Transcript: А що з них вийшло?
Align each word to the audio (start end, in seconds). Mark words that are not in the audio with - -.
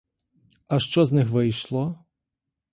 А 0.67 0.79
що 0.79 1.05
з 1.05 1.11
них 1.11 1.29
вийшло? 1.29 2.05